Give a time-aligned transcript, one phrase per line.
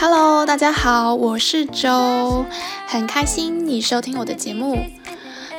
[0.00, 2.46] Hello，大家好，我是周，
[2.86, 4.78] 很开心你收听我的节目。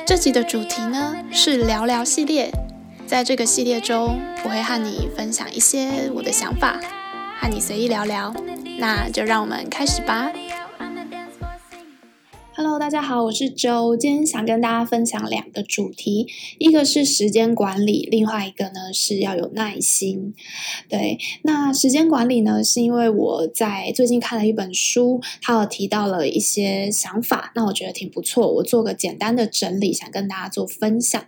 [0.06, 2.50] 这集的主题呢是聊聊系列，
[3.06, 6.80] 在这个系列中，我会和你分享一些我的想法，
[7.38, 8.34] 和你随意聊聊。
[8.78, 10.32] 那就让我们开始吧。
[12.62, 13.96] Hello，大家好，我是周。
[13.96, 16.26] 今天想跟大家分享两个主题，
[16.58, 20.34] 一个是时间管理，另外一个呢是要有耐心。
[20.86, 31.24] 对，那时间管理呢，是因为我在最近看了一本书，它有提到了一些想法，那我觉得挺不错，我做个简单的整理，想跟大家做分享。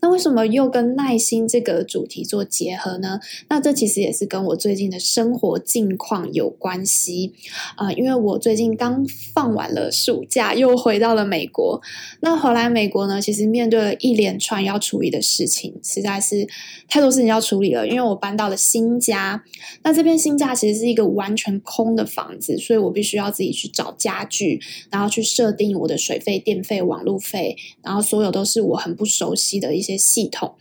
[0.00, 3.18] 那为什么又跟耐心这个主题做结合呢？
[3.48, 7.32] 那这其实也是跟我最近的生活境况有关系
[7.74, 11.80] 啊，因为我最近刚放完了暑假，又回到了美国，
[12.20, 16.46] 那回来美国呢，其实面对了一连串要处理的事情，实在是
[16.88, 17.86] 太多事情要处理了。
[17.86, 19.42] 因为我搬到了新家，
[19.82, 30.54] 那这边新家其实是一个完全空的房子，所以我必须要自己去找家具，然后去设定我的水费、电费、网路费，然后所有都是我很不熟悉的一些系统，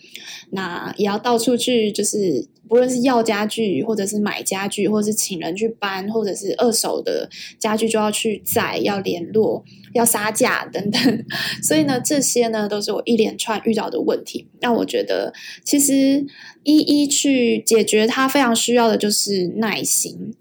[0.52, 2.47] 那也要到处去就是。
[2.68, 9.64] 不论是要家具，或者是买家具，或者是请人去搬，或者是二手的家具就要去载、要联络、
[9.94, 11.26] 要杀价等等，
[11.62, 14.48] 所以呢，这些呢都是我一连串遇到的问题。
[14.62, 16.26] 那我觉得，其实
[16.64, 20.34] 一一去解决它，非常需要的就是耐心。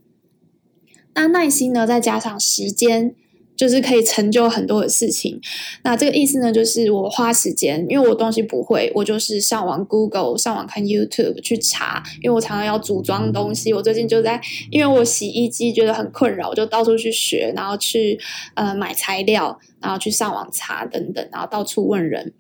[1.15, 3.15] 那耐心呢，再加上时间。
[3.57, 5.41] 就是可以成就很多的事情，
[5.85, 13.73] 那这个意思呢，就是我花时间，因为我东西不会，我就是上网 Google，上网看 YouTube 去查，因为我常常要组装东西。
[13.73, 18.19] 我最近就在，因为我洗衣机觉得很困扰，我就到处去学，然后去
[18.55, 22.33] 呃买材料，然后去上网查等等，然后到处问人。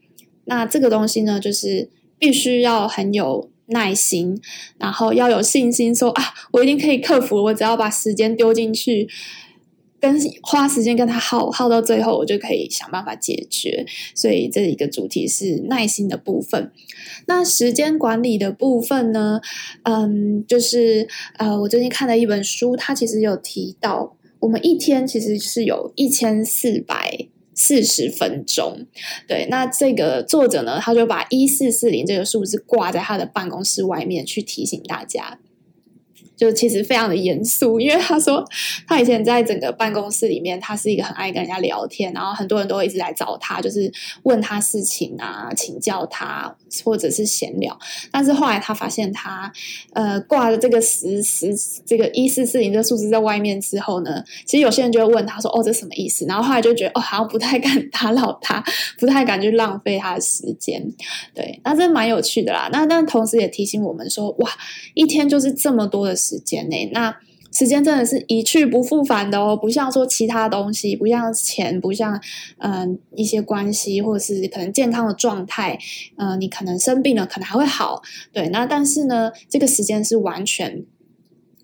[0.46, 4.40] 那这个东西呢，就是必须要很有耐心，
[4.78, 9.08] 然后要有信心说，说啊，我一定可以克服，我只要把时间丢进去。
[10.04, 13.86] 跟花时间跟他耗耗到最后，我就可以想办法解决。
[14.14, 16.70] 所以这一个主题是耐心的部分。
[17.26, 19.40] 那时间管理的部分呢？
[19.84, 28.86] 嗯，就是呃，我最近看了一本书，它其实有提到，我们一天其实是有一千四百四十分钟。
[29.26, 35.38] 对，那这个作者呢，他就把一四四零这个数字挂在他的办公室外面，去提醒大家。
[36.44, 38.44] 就其实非常的严肃，因为他说
[38.86, 43.90] 他以前在整个办公室里面，他是一个很爱跟人家聊天，然后很多人都会一直来找他，就是
[44.24, 47.78] 问他事情啊，请教他，或者是闲聊。
[48.12, 49.50] 但是后来他发现他
[49.94, 51.56] 呃挂了这个十十
[51.86, 58.62] 这个一四四零这数字在外面之后呢，其实有些人就会问他说：“哦，这什么意思？”然后后来就觉得哦，好像不太敢打扰他，
[58.98, 60.86] 不太敢去浪费他的时间。
[61.34, 62.68] 对，那这蛮有趣的啦。
[62.70, 64.50] 那但同时也提醒我们说：“哇，
[64.92, 67.16] 一天就是这么多的。”时时间内，那
[67.52, 72.20] 时间真的是一去不复返的哦，不像说其他东西，不像钱，不像
[72.58, 75.78] 嗯、一些关系，或者是可能健康的状态，
[76.16, 78.02] 嗯、你可能生病了，可能还会好，
[78.32, 80.84] 对，那但是呢，这个时间是完全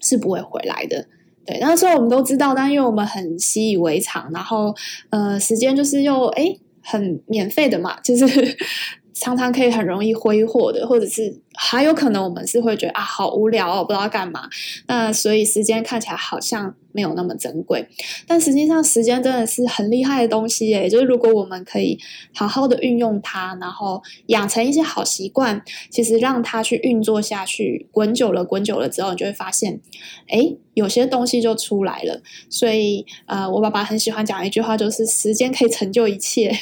[0.01, 1.07] 是不会回来的，
[1.45, 4.73] 对，那时候我们都知道，但因为我们很习以为常，然后
[5.11, 8.57] 呃，时间就是又诶很免费的嘛，就是。
[9.21, 14.49] 常常可以很容易挥霍的，或者是还有可能我们是会觉得啊，好无聊哦，不知道干嘛。
[14.87, 17.87] 那所以时间看起来好像没有那么珍贵，
[18.27, 20.89] 但实际上时间真的是很厉害的东西诶。
[20.89, 21.99] 就是如果我们可以
[22.35, 29.81] 好好的运用它，然后养成一些好习惯，其实让它去运作下去，滚久了，滚久了之后，你就会发现，
[30.29, 32.23] 诶，有些东西就出来了。
[32.49, 36.57] 所以呃，我爸爸很喜欢讲一句话，就是时间可以成就一切。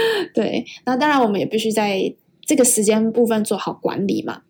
[0.34, 4.42] 对，那当然我们也必须在这个时间部分做好管理嘛。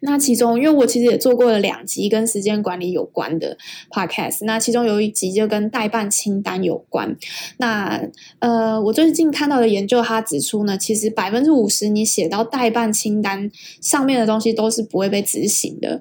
[0.00, 3.58] 那其中，因为我其实也做过了两集跟时间管理有关的
[3.90, 7.16] podcast，那其中有一集就跟待办清单有关。
[7.56, 8.00] 那
[8.38, 13.50] 呃，我最近看到的研究，他指出呢，其实百分之五十你写到待办清单
[13.80, 16.00] 上面的东西都是不会被执行的。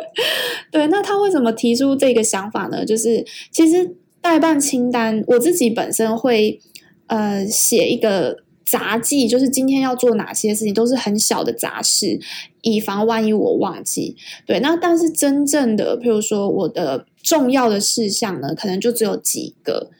[0.72, 2.86] 对，那他为什么提出这个想法呢？
[2.86, 6.58] 就是其实待办清单，我自己本身会。
[7.06, 12.18] 呃，写一个杂记，就是今天要做哪些事情，都是很小的杂事，
[12.62, 14.16] 以防万一我忘记。
[14.44, 19.90] 对，那但是真正的，譬如说我的重要的事项呢，可能就只有几个。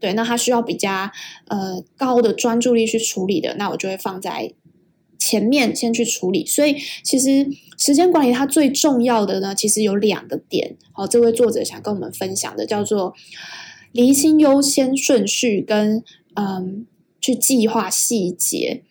[0.00, 1.10] 对，那它需要比较
[1.46, 4.52] 呃高的专注力去处理的，那我就会放在
[5.18, 6.44] 前面先去处理。
[6.44, 7.46] 所以其实
[7.78, 10.76] 时间管理它最重要的呢，其实有两个点。
[10.92, 13.14] 好，这位作者想跟我们分享的叫做
[13.92, 16.02] 厘清优先顺序跟。
[16.36, 16.86] 嗯，
[17.20, 18.82] 去计划细节，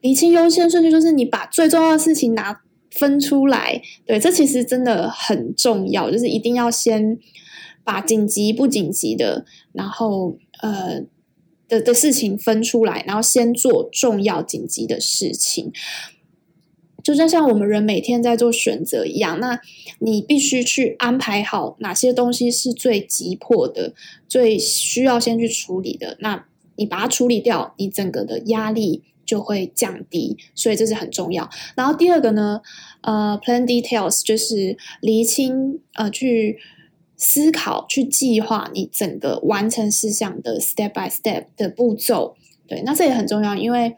[0.00, 3.80] 理清优先顺序，就是你把最重要的事情拿分出来。
[4.06, 7.18] 对，这其实真的很重要，就是一定要先
[7.84, 11.02] 把紧急不紧急的，然后呃
[11.68, 15.70] 的的事情分出来，然后先做重要紧急的事情。
[17.04, 19.60] 就像像我们人每天在做选择一样，那
[20.00, 23.94] 你必须去安排好哪些东西是最急迫的、
[24.26, 26.18] 最需要先去处理的。
[26.20, 26.46] 那
[26.78, 31.50] 你把它处理掉，你整个的压力就会降低，所以这是很重要。
[31.74, 32.62] 然后第二个呢，
[33.02, 36.58] 呃，plan details 就是厘清，呃，去
[37.16, 42.36] 思考、去计划你整个完成事项的 step by step 的步骤。
[42.66, 43.96] 对，那这也很重要，因为。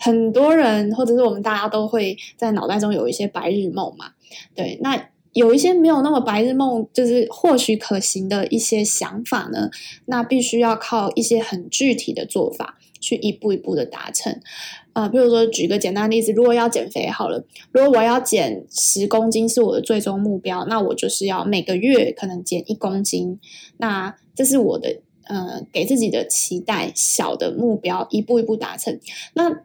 [0.00, 4.12] 很多人，或者是我们大家都会在脑袋中有一些白日梦嘛，
[4.54, 5.08] 对，那
[5.38, 9.70] 有一些没有那么白日梦，就是或许可行的一些想法呢，
[10.06, 14.40] 那必须要靠一些很具体的做法去一步一步的达成。
[14.92, 23.38] 啊、比如说举个简单例子，如果要减肥好了，如果我要减十公斤是我的最终目标，那我就是要每个月可能减一公斤，
[23.76, 28.98] 那这是我的呃给自己的期待小的目标，一步一步达成。
[29.34, 29.62] 那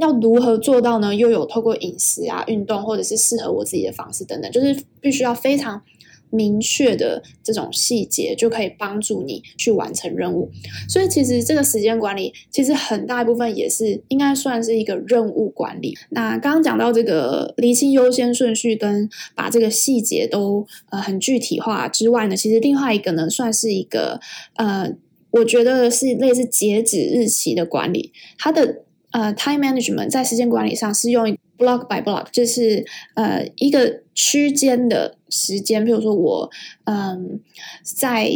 [0.00, 1.14] 要如何做到呢？
[1.14, 5.82] 又有透过饮食啊、运动，或者是适合我自己的方式等等，就是必须要非常
[6.30, 10.50] 明确的这种细节，就可以帮助你去完成任务。
[10.88, 15.94] 所以，其实这个时间管理，其实很大一部分也是应该算是一个任务管理。
[16.10, 24.18] 那刚刚讲到这个厘清优先顺序跟把这个细节都呃很具体化之外呢，其实另外一个呢，算是一个
[24.54, 24.94] 呃，
[25.32, 28.84] 我觉得是类似截止日期的管理，它的。
[29.12, 36.50] 呃，time management 在时间管理上是用 block by block，就是呃一个区间的时间，比如说我
[36.84, 37.40] 嗯、
[37.82, 38.30] 在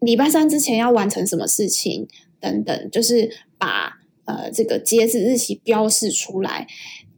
[0.00, 2.06] 礼拜三之前要完成什么事情
[2.38, 6.66] 等等，就是把呃这个截止日期标示出来，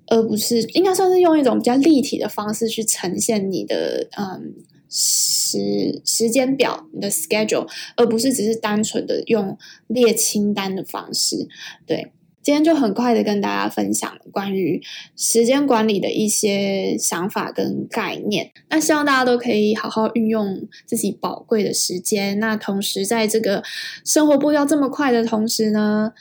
[0.06, 4.54] 而不是应该算是用一种比较立体的方式去呈现你的嗯
[4.88, 9.58] 时时间表，你的 schedule，而不是只是单纯的用
[9.88, 11.48] 列清单的方式，
[11.84, 12.12] 对。
[12.48, 14.82] 今天就很快的跟大家分享关于
[15.14, 18.50] 时间管理的一些想法跟概念。
[18.70, 22.38] 那希望大家都可以好好运用自己宝贵的时间。
[22.40, 23.62] 那同时，在这个
[24.02, 26.14] 生活步调这么快的同时呢，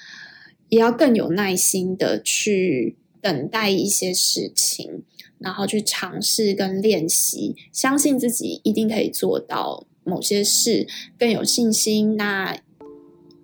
[0.67, 5.03] 也要更有耐心的去等待一些事情，
[5.39, 10.85] 然后去尝试跟练习，相信自己一定可以做到某些事，
[11.17, 12.17] 更有信心。
[12.17, 12.57] 那。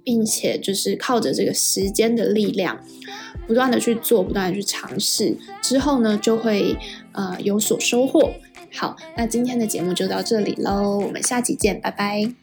[0.04, 2.80] 并且就是靠着这个时间的力量，
[3.48, 6.78] 不断的去做，不断的去尝试，之后呢，就会
[7.14, 8.32] 呃有所收获。
[8.72, 12.43] 好，那今天的节目就到这里喽，我们下期见，拜拜。